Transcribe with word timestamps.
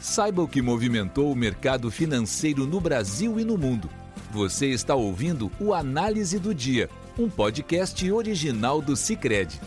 Saiba 0.00 0.40
o 0.40 0.48
que 0.48 0.62
movimentou 0.62 1.30
o 1.30 1.36
mercado 1.36 1.90
financeiro 1.90 2.66
no 2.66 2.80
Brasil 2.80 3.38
e 3.38 3.44
no 3.44 3.58
mundo. 3.58 3.86
Você 4.32 4.70
está 4.70 4.94
ouvindo 4.94 5.52
o 5.60 5.74
Análise 5.74 6.38
do 6.38 6.54
Dia, 6.54 6.88
um 7.18 7.28
podcast 7.28 8.10
original 8.10 8.80
do 8.80 8.96
Cicred. 8.96 9.60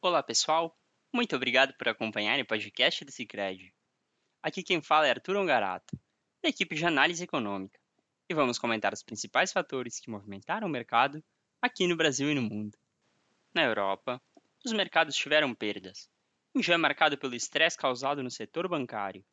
Olá, 0.00 0.22
pessoal. 0.22 0.74
Muito 1.12 1.36
obrigado 1.36 1.74
por 1.74 1.86
acompanhar 1.86 2.40
o 2.40 2.46
podcast 2.46 3.04
do 3.04 3.12
Cicred. 3.12 3.74
Aqui 4.42 4.62
quem 4.62 4.80
fala 4.80 5.06
é 5.06 5.10
Arthur 5.10 5.36
Ongarato, 5.36 5.94
da 6.42 6.48
equipe 6.48 6.76
de 6.76 6.86
análise 6.86 7.22
econômica, 7.22 7.78
e 8.26 8.34
vamos 8.34 8.58
comentar 8.58 8.94
os 8.94 9.02
principais 9.02 9.52
fatores 9.52 10.00
que 10.00 10.08
movimentaram 10.08 10.66
o 10.66 10.70
mercado 10.70 11.22
aqui 11.60 11.86
no 11.86 11.94
Brasil 11.94 12.30
e 12.30 12.34
no 12.34 12.40
mundo. 12.40 12.78
Na 13.54 13.64
Europa, 13.64 14.18
os 14.64 14.72
mercados 14.72 15.14
tiveram 15.14 15.54
perdas, 15.54 16.08
um 16.54 16.60
dia 16.60 16.78
marcado 16.78 17.16
pelo 17.18 17.34
estresse 17.34 17.76
causado 17.76 18.22
no 18.22 18.30
setor 18.30 18.68
bancário, 18.68 19.24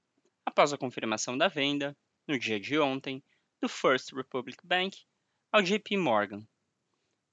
após 0.45 0.73
a 0.73 0.77
confirmação 0.77 1.38
da 1.38 1.48
venda, 1.48 1.95
no 2.27 2.38
dia 2.38 2.59
de 2.59 2.77
ontem, 2.77 3.23
do 3.62 3.70
First 3.70 4.13
Republic 4.13 4.66
Bank 4.66 5.03
ao 5.52 5.62
JP 5.62 5.98
Morgan. 5.98 6.45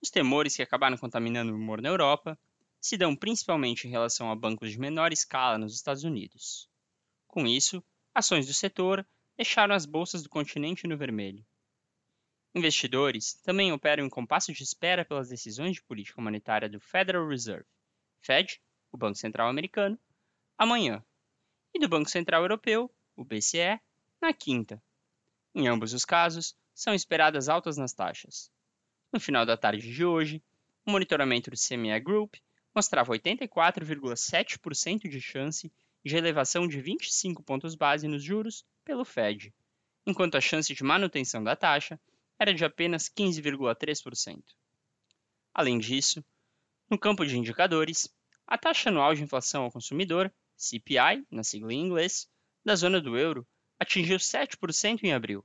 Os 0.02 0.10
temores 0.10 0.56
que 0.56 0.62
acabaram 0.62 0.96
contaminando 0.96 1.52
o 1.52 1.56
humor 1.56 1.80
na 1.80 1.88
Europa 1.88 2.38
se 2.80 2.96
dão 2.96 3.14
principalmente 3.14 3.86
em 3.86 3.90
relação 3.90 4.30
a 4.30 4.36
bancos 4.36 4.70
de 4.70 4.78
menor 4.78 5.12
escala 5.12 5.58
nos 5.58 5.74
Estados 5.74 6.04
Unidos. 6.04 6.68
Com 7.28 7.46
isso, 7.46 7.82
ações 8.14 8.46
do 8.46 8.54
setor 8.54 9.06
deixaram 9.36 9.74
as 9.74 9.86
bolsas 9.86 10.22
do 10.22 10.28
continente 10.28 10.86
no 10.86 10.96
vermelho. 10.96 11.44
Investidores 12.54 13.34
também 13.42 13.72
operam 13.72 14.04
em 14.04 14.10
compasso 14.10 14.52
de 14.52 14.62
espera 14.62 15.04
pelas 15.04 15.28
decisões 15.28 15.74
de 15.74 15.82
política 15.82 16.20
monetária 16.20 16.68
do 16.68 16.80
Federal 16.80 17.26
Reserve, 17.26 17.66
Fed, 18.20 18.60
o 18.92 18.96
Banco 18.98 19.16
Central 19.16 19.48
Americano, 19.48 19.98
amanhã, 20.56 21.02
e 21.74 21.78
do 21.78 21.88
Banco 21.88 22.10
Central 22.10 22.42
Europeu, 22.42 22.90
o 23.16 23.24
BCE, 23.24 23.80
na 24.20 24.32
quinta. 24.32 24.82
Em 25.54 25.66
ambos 25.66 25.92
os 25.92 26.04
casos, 26.04 26.54
são 26.74 26.94
esperadas 26.94 27.48
altas 27.48 27.76
nas 27.76 27.92
taxas. 27.92 28.50
No 29.12 29.18
final 29.18 29.44
da 29.44 29.56
tarde 29.56 29.92
de 29.92 30.04
hoje, 30.04 30.42
o 30.86 30.90
monitoramento 30.90 31.50
do 31.50 31.56
CME 31.56 31.98
Group 32.00 32.34
mostrava 32.74 33.12
84,7% 33.12 35.08
de 35.08 35.20
chance 35.20 35.72
de 36.04 36.16
elevação 36.16 36.66
de 36.66 36.80
25 36.80 37.42
pontos 37.42 37.74
base 37.74 38.08
nos 38.08 38.22
juros 38.22 38.64
pelo 38.84 39.04
Fed, 39.04 39.54
enquanto 40.06 40.36
a 40.36 40.40
chance 40.40 40.74
de 40.74 40.82
manutenção 40.82 41.44
da 41.44 41.54
taxa 41.54 42.00
era 42.38 42.52
de 42.52 42.64
apenas 42.64 43.08
15,3%. 43.08 44.42
Além 45.54 45.78
disso, 45.78 46.24
no 46.90 46.98
campo 46.98 47.24
de 47.24 47.38
indicadores, 47.38 48.08
a 48.46 48.58
taxa 48.58 48.90
anual 48.90 49.14
de 49.14 49.22
inflação 49.22 49.64
ao 49.64 49.72
consumidor, 49.72 50.32
CPI, 50.56 51.26
na 51.30 51.42
sigla 51.42 51.72
em 51.72 51.80
inglês, 51.80 52.28
da 52.64 52.74
zona 52.74 53.00
do 53.00 53.16
euro 53.16 53.46
atingiu 53.78 54.18
7% 54.18 55.02
em 55.02 55.12
abril, 55.12 55.44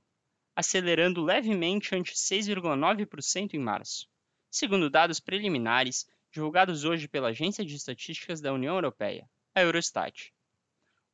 acelerando 0.56 1.24
levemente 1.24 1.96
ante 1.96 2.14
6,9% 2.14 3.54
em 3.54 3.60
março, 3.60 4.08
segundo 4.50 4.90
dados 4.90 5.20
preliminares 5.20 6.08
divulgados 6.32 6.84
hoje 6.84 7.08
pela 7.08 7.30
Agência 7.30 7.66
de 7.66 7.76
Estatísticas 7.76 8.42
da 8.42 8.54
União 8.54 8.76
Europeia, 8.76 9.28
a 9.56 9.62
Eurostat. 9.62 10.32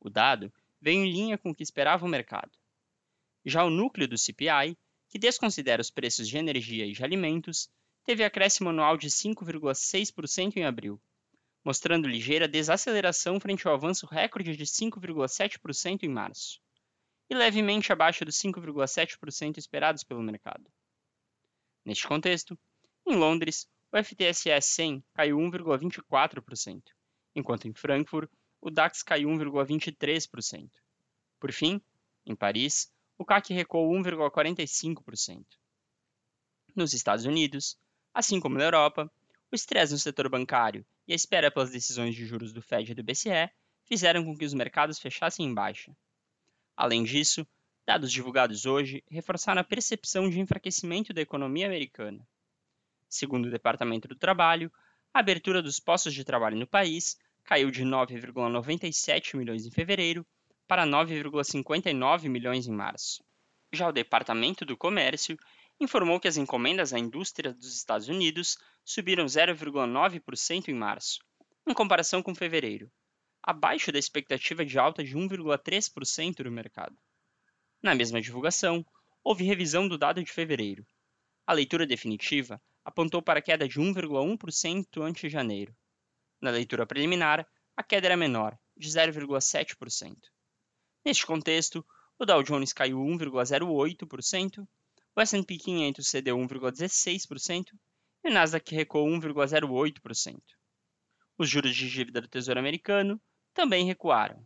O 0.00 0.10
dado 0.10 0.52
veio 0.80 1.02
em 1.02 1.10
linha 1.10 1.38
com 1.38 1.50
o 1.50 1.54
que 1.54 1.62
esperava 1.62 2.04
o 2.04 2.08
mercado. 2.08 2.52
Já 3.44 3.64
o 3.64 3.70
núcleo 3.70 4.06
do 4.06 4.18
CPI, 4.18 4.76
que 5.08 5.18
desconsidera 5.18 5.80
os 5.80 5.90
preços 5.90 6.28
de 6.28 6.36
energia 6.36 6.84
e 6.84 6.92
de 6.92 7.02
alimentos, 7.02 7.70
teve 8.04 8.22
acréscimo 8.22 8.68
anual 8.68 8.98
de 8.98 9.08
5,6% 9.08 10.56
em 10.56 10.64
abril, 10.64 11.00
mostrando 11.64 12.06
ligeira 12.06 12.46
desaceleração 12.46 13.40
frente 13.40 13.66
ao 13.66 13.74
avanço 13.74 14.06
recorde 14.06 14.54
de 14.54 14.64
5,7% 14.64 16.02
em 16.02 16.08
março, 16.08 16.60
e 17.28 17.34
levemente 17.34 17.90
abaixo 17.90 18.24
dos 18.24 18.36
5,7% 18.36 19.56
esperados 19.56 20.04
pelo 20.04 20.22
mercado. 20.22 20.70
Neste 21.84 22.06
contexto, 22.06 22.58
em 23.06 23.16
Londres, 23.16 23.66
o 23.90 23.96
FTSE 23.96 24.60
100 24.60 25.02
caiu 25.14 25.38
1,24%, 25.38 26.82
enquanto 27.34 27.66
em 27.66 27.72
Frankfurt 27.72 28.30
o 28.60 28.70
DAX 28.70 29.02
caiu 29.02 29.28
1,23%. 29.28 30.70
Por 31.38 31.52
fim, 31.52 31.80
em 32.26 32.34
Paris, 32.34 32.90
o 33.18 33.24
CAC 33.24 33.52
recuou 33.52 33.92
1,45%. 33.92 35.44
Nos 36.74 36.92
Estados 36.92 37.26
Unidos, 37.26 37.78
assim 38.12 38.40
como 38.40 38.56
na 38.56 38.64
Europa, 38.64 39.10
o 39.52 39.54
estresse 39.54 39.92
no 39.92 39.98
setor 39.98 40.28
bancário 40.28 40.84
e 41.06 41.12
a 41.12 41.16
espera 41.16 41.50
pelas 41.50 41.70
decisões 41.70 42.14
de 42.14 42.24
juros 42.24 42.52
do 42.52 42.62
Fed 42.62 42.90
e 42.90 42.94
do 42.94 43.02
BCE 43.02 43.50
fizeram 43.84 44.24
com 44.24 44.36
que 44.36 44.44
os 44.44 44.54
mercados 44.54 44.98
fechassem 44.98 45.46
em 45.46 45.54
baixa. 45.54 45.94
Além 46.76 47.04
disso, 47.04 47.46
dados 47.86 48.10
divulgados 48.10 48.66
hoje 48.66 49.04
reforçaram 49.10 49.60
a 49.60 49.64
percepção 49.64 50.28
de 50.28 50.40
enfraquecimento 50.40 51.12
da 51.12 51.20
economia 51.20 51.66
americana. 51.66 52.26
Segundo 53.08 53.46
o 53.46 53.50
Departamento 53.50 54.08
do 54.08 54.16
Trabalho, 54.16 54.72
a 55.12 55.20
abertura 55.20 55.62
dos 55.62 55.78
postos 55.78 56.14
de 56.14 56.24
trabalho 56.24 56.56
no 56.56 56.66
país 56.66 57.16
caiu 57.44 57.70
de 57.70 57.84
9,97 57.84 59.36
milhões 59.36 59.66
em 59.66 59.70
fevereiro 59.70 60.26
para 60.66 60.86
9,59 60.86 62.28
milhões 62.28 62.66
em 62.66 62.72
março. 62.72 63.22
Já 63.72 63.88
o 63.88 63.92
Departamento 63.92 64.64
do 64.64 64.76
Comércio 64.76 65.38
informou 65.80 66.20
que 66.20 66.28
as 66.28 66.36
encomendas 66.36 66.92
à 66.92 66.98
indústria 66.98 67.52
dos 67.52 67.74
Estados 67.74 68.08
Unidos 68.08 68.56
subiram 68.84 69.26
0,9% 69.26 70.68
em 70.68 70.74
março, 70.74 71.20
em 71.66 71.74
comparação 71.74 72.22
com 72.22 72.34
fevereiro, 72.34 72.90
abaixo 73.42 73.90
da 73.90 73.98
expectativa 73.98 74.64
de 74.64 74.78
alta 74.78 75.02
de 75.02 75.16
1,3% 75.16 76.42
do 76.42 76.50
mercado. 76.50 76.96
Na 77.82 77.94
mesma 77.94 78.20
divulgação, 78.20 78.84
houve 79.22 79.44
revisão 79.44 79.86
do 79.88 79.98
dado 79.98 80.22
de 80.22 80.32
fevereiro. 80.32 80.86
A 81.46 81.52
leitura 81.52 81.86
definitiva 81.86 82.60
apontou 82.84 83.20
para 83.20 83.38
a 83.38 83.42
queda 83.42 83.68
de 83.68 83.80
1,1% 83.80 85.02
ante 85.02 85.28
janeiro. 85.28 85.74
Na 86.40 86.50
leitura 86.50 86.86
preliminar, 86.86 87.46
a 87.76 87.82
queda 87.82 88.06
era 88.06 88.16
menor, 88.16 88.58
de 88.76 88.88
0,7%. 88.88 90.16
Neste 91.04 91.26
contexto, 91.26 91.84
o 92.18 92.24
Dow 92.24 92.42
Jones 92.42 92.72
caiu 92.72 92.98
1,08%, 92.98 94.66
o 95.16 95.20
S&P 95.20 95.58
500 95.58 96.06
cedeu 96.06 96.36
1,16% 96.36 97.72
e 98.24 98.28
o 98.28 98.32
Nasdaq 98.32 98.74
recuou 98.74 99.06
1,08%. 99.08 100.40
Os 101.38 101.48
juros 101.48 101.74
de 101.74 101.88
dívida 101.88 102.20
do 102.20 102.28
Tesouro 102.28 102.58
Americano 102.58 103.20
também 103.52 103.86
recuaram, 103.86 104.44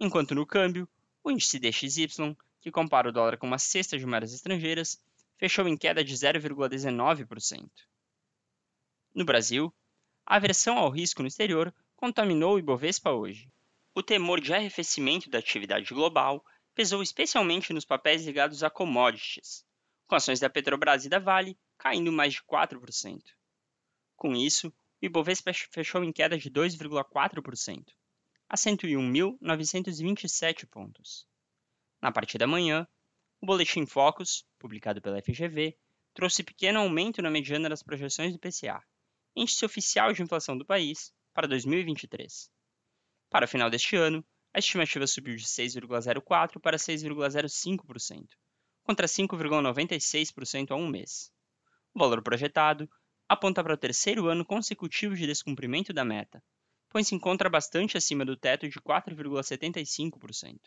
enquanto 0.00 0.34
no 0.34 0.46
câmbio, 0.46 0.88
o 1.22 1.30
índice 1.30 1.58
DXY, 1.58 2.36
que 2.60 2.70
compara 2.70 3.08
o 3.08 3.12
dólar 3.12 3.36
com 3.36 3.46
uma 3.46 3.58
cesta 3.58 3.98
de 3.98 4.06
moedas 4.06 4.32
estrangeiras, 4.32 5.00
fechou 5.36 5.68
em 5.68 5.76
queda 5.76 6.02
de 6.02 6.14
0,19%. 6.14 7.68
No 9.14 9.24
Brasil, 9.24 9.72
a 10.26 10.36
aversão 10.36 10.78
ao 10.78 10.90
risco 10.90 11.22
no 11.22 11.28
exterior 11.28 11.72
contaminou 11.96 12.54
o 12.54 12.58
Ibovespa 12.58 13.12
hoje. 13.12 13.50
O 13.94 14.02
temor 14.02 14.40
de 14.40 14.52
arrefecimento 14.52 15.30
da 15.30 15.38
atividade 15.38 15.92
global 15.94 16.44
pesou 16.74 17.02
especialmente 17.02 17.72
nos 17.72 17.84
papéis 17.84 18.24
ligados 18.24 18.62
a 18.62 18.70
commodities, 18.70 19.64
com 20.08 20.16
ações 20.16 20.40
da 20.40 20.48
Petrobras 20.48 21.04
e 21.04 21.08
da 21.08 21.18
Vale 21.18 21.56
caindo 21.76 22.10
mais 22.10 22.32
de 22.32 22.42
4%. 22.42 23.22
Com 24.16 24.34
isso, 24.34 24.68
o 24.68 24.72
Ibovespa 25.02 25.52
fechou 25.70 26.02
em 26.02 26.10
queda 26.10 26.36
de 26.36 26.50
2,4%, 26.50 27.84
a 28.48 28.56
101.927 28.56 30.66
pontos. 30.66 31.26
Na 32.00 32.10
parte 32.10 32.38
da 32.38 32.46
manhã, 32.46 32.88
o 33.40 33.46
Boletim 33.46 33.86
Focus, 33.86 34.44
publicado 34.58 35.00
pela 35.00 35.22
FGV, 35.22 35.76
trouxe 36.14 36.42
pequeno 36.42 36.80
aumento 36.80 37.22
na 37.22 37.30
mediana 37.30 37.68
das 37.68 37.82
projeções 37.82 38.32
do 38.32 38.40
PCA, 38.40 38.82
índice 39.36 39.64
oficial 39.64 40.12
de 40.12 40.22
inflação 40.22 40.56
do 40.56 40.64
país, 40.64 41.12
para 41.32 41.46
2023. 41.46 42.50
Para 43.30 43.44
o 43.44 43.48
final 43.48 43.70
deste 43.70 43.94
ano, 43.94 44.24
a 44.52 44.58
estimativa 44.58 45.06
subiu 45.06 45.36
de 45.36 45.44
6,04% 45.44 46.60
para 46.60 46.78
6,05%, 46.78 48.26
contra 48.88 49.06
5,96% 49.06 50.70
há 50.70 50.74
um 50.74 50.88
mês. 50.88 51.30
O 51.92 51.98
valor 51.98 52.22
projetado 52.22 52.88
aponta 53.28 53.62
para 53.62 53.74
o 53.74 53.76
terceiro 53.76 54.28
ano 54.28 54.46
consecutivo 54.46 55.14
de 55.14 55.26
descumprimento 55.26 55.92
da 55.92 56.06
meta, 56.06 56.42
pois 56.88 57.06
se 57.06 57.14
encontra 57.14 57.50
bastante 57.50 57.98
acima 57.98 58.24
do 58.24 58.34
teto 58.34 58.66
de 58.66 58.80
4,75%. 58.80 60.58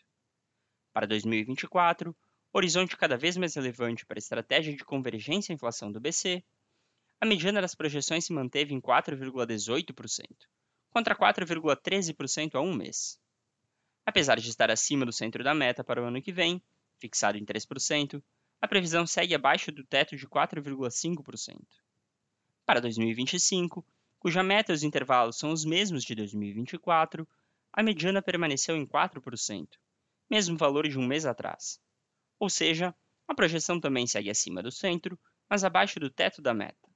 Para 0.94 1.08
2024, 1.08 2.16
horizonte 2.54 2.96
cada 2.96 3.18
vez 3.18 3.36
mais 3.38 3.56
relevante 3.56 4.06
para 4.06 4.20
a 4.20 4.24
estratégia 4.24 4.76
de 4.76 4.86
convergência 4.86 5.52
à 5.52 5.56
inflação 5.56 5.92
do 5.92 6.00
BC, 6.00 6.44
a 7.20 7.26
mediana 7.26 7.60
das 7.60 7.74
projeções 7.74 8.24
se 8.24 8.34
manteve 8.34 8.72
em 8.72 8.80
4,18%, 8.80 10.28
contra 10.92 11.16
4,13% 11.16 12.54
há 12.54 12.62
um 12.62 12.76
mês. 12.76 13.20
Apesar 14.06 14.40
de 14.40 14.48
estar 14.48 14.70
acima 14.70 15.08
do 15.08 15.12
centro 15.12 15.44
da 15.44 15.56
meta 15.56 15.84
para 15.84 16.04
o 16.04 16.06
ano 16.06 16.22
que 16.22 16.32
vem, 16.32 16.62
fixado 17.02 17.38
em 17.38 17.44
3%, 17.44 18.24
a 18.62 18.68
previsão 18.68 19.08
segue 19.08 19.34
abaixo 19.34 19.72
do 19.72 19.84
teto 19.84 20.16
de 20.16 20.28
4,5%. 20.28 21.58
Para 22.64 22.80
2025, 22.80 23.84
cuja 24.20 24.44
meta 24.44 24.72
e 24.72 24.76
os 24.76 24.84
intervalos 24.84 25.38
são 25.38 25.52
os 25.52 25.66
mesmos 25.66 26.04
de 26.04 26.14
2024, 26.14 27.28
a 27.74 27.82
mediana 27.82 28.22
permaneceu 28.22 28.78
em 28.78 28.86
4%, 28.86 29.68
mesmo 30.30 30.58
valor 30.58 30.88
de 30.88 31.00
um 31.00 31.08
mês 31.08 31.26
atrás. 31.26 31.82
Ou 32.40 32.50
seja, 32.50 32.96
a 33.28 33.34
projeção 33.34 33.80
também 33.80 34.06
segue 34.06 34.30
acima 34.30 34.62
do 34.62 34.72
centro, 34.72 35.20
mas 35.50 35.64
abaixo 35.64 36.00
do 36.00 36.10
teto 36.10 36.42
da 36.42 36.54
meta. 36.54 36.88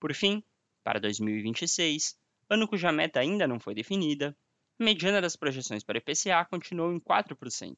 Por 0.00 0.14
fim, 0.14 0.42
para 0.82 0.98
2026, 0.98 2.18
ano 2.48 2.66
cuja 2.66 2.90
meta 2.90 3.20
ainda 3.20 3.46
não 3.46 3.60
foi 3.60 3.74
definida, 3.74 4.34
a 4.80 4.84
mediana 4.84 5.20
das 5.20 5.36
projeções 5.36 5.84
para 5.84 5.96
o 5.96 5.98
IPCA 5.98 6.44
continuou 6.48 6.92
em 6.92 7.00
4%, 7.00 7.76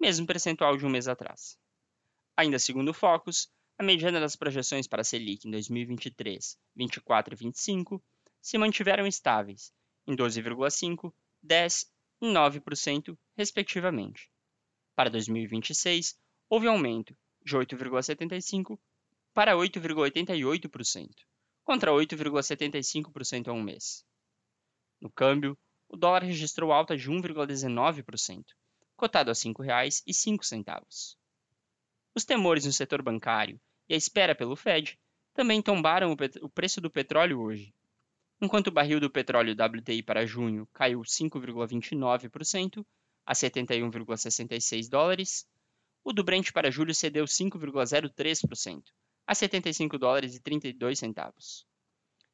mesmo 0.00 0.26
percentual 0.26 0.76
de 0.76 0.84
um 0.84 0.90
mês 0.90 1.08
atrás. 1.08 1.58
Ainda 2.36 2.58
segundo 2.58 2.90
o 2.90 2.94
Focus, 2.94 3.48
a 3.78 3.82
mediana 3.82 4.20
das 4.20 4.36
projeções 4.36 4.86
para 4.86 5.02
a 5.02 5.04
Selic 5.04 5.46
em 5.46 5.50
2023, 5.50 6.58
24 6.74 7.34
e 7.34 7.36
25 7.36 8.02
se 8.40 8.56
mantiveram 8.58 9.06
estáveis 9.06 9.72
em 10.06 10.14
12,5%, 10.14 11.12
10% 11.44 11.86
e 12.22 12.26
9%, 12.26 13.18
respectivamente. 13.36 14.30
Para 14.94 15.10
2026, 15.10 16.18
houve 16.48 16.66
aumento 16.66 17.16
de 17.44 17.56
8,75% 17.56 18.78
para 19.34 19.54
8,88%, 19.54 21.10
contra 21.62 21.90
8,75% 21.90 23.48
há 23.48 23.52
um 23.52 23.62
mês. 23.62 24.04
No 25.00 25.10
câmbio, 25.10 25.58
o 25.88 25.96
dólar 25.96 26.22
registrou 26.22 26.72
alta 26.72 26.96
de 26.96 27.10
1,19%, 27.10 28.44
cotado 28.96 29.30
a 29.30 29.34
R$ 29.34 29.38
5,05. 29.38 31.16
Os 32.14 32.24
temores 32.24 32.64
no 32.64 32.72
setor 32.72 33.02
bancário 33.02 33.60
e 33.88 33.94
a 33.94 33.96
espera 33.96 34.34
pelo 34.34 34.56
Fed 34.56 34.98
também 35.34 35.60
tombaram 35.60 36.16
o, 36.40 36.48
preço 36.48 36.80
do 36.80 36.90
petróleo 36.90 37.40
hoje. 37.40 37.74
Enquanto 38.40 38.68
o 38.68 38.72
barril 38.72 38.98
do 38.98 39.10
petróleo 39.10 39.54
WTI 39.54 40.02
para 40.02 40.26
junho 40.26 40.66
caiu 40.72 41.00
5,29% 41.00 42.84
a 43.24 43.34
71,66 43.34 44.88
dólares, 44.88 45.46
o 46.02 46.12
do 46.12 46.24
Brent 46.24 46.52
para 46.52 46.70
julho 46.70 46.94
cedeu 46.94 47.26
5,03% 47.26 48.82
a 49.26 49.34
75 49.34 49.98
dólares 49.98 50.34
e 50.34 50.40
32 50.40 50.98
centavos. 50.98 51.66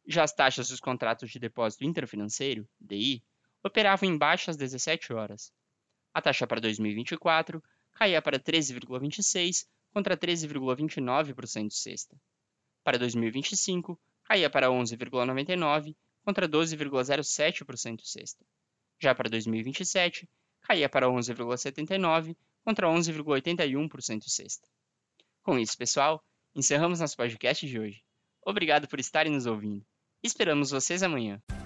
Já 0.07 0.25
as 0.25 0.33
taxas 0.33 0.69
dos 0.69 0.79
contratos 0.79 1.31
de 1.31 1.39
depósito 1.39 1.85
interfinanceiro, 1.85 2.69
DI, 2.81 3.23
operavam 3.65 4.09
em 4.09 4.19
baixa 4.19 4.51
às 4.51 4.57
17 4.57 5.13
horas. 5.13 5.53
A 6.15 6.21
taxa 6.21 6.47
para 6.47 6.61
2024 6.61 7.63
caía 7.93 8.21
para 8.21 8.39
13,26 8.39 9.67
contra 9.93 10.17
13,29% 10.17 11.71
sexta. 11.71 12.17
Para 12.83 12.99
2025, 12.99 13.99
caía 14.25 14.51
para 14.51 14.69
11,99 14.69 15.95
contra 16.25 16.49
12,07% 16.49 18.01
sexta. 18.03 18.45
Já 19.01 19.15
para 19.15 19.29
2027, 19.29 20.29
caía 20.63 20.89
para 20.89 21.09
11,79 21.09 22.37
contra 22.65 22.89
11,81% 22.89 24.23
sexta. 24.27 24.69
Com 25.43 25.59
isso, 25.59 25.77
pessoal, 25.77 26.25
encerramos 26.55 27.01
nosso 27.01 27.17
podcast 27.17 27.67
de 27.67 27.79
hoje. 27.79 28.03
Obrigado 28.45 28.89
por 28.89 29.01
estarem 29.01 29.33
nos 29.33 29.47
ouvindo. 29.47 29.85
Esperamos 30.23 30.71
vocês 30.71 31.03
amanhã. 31.03 31.43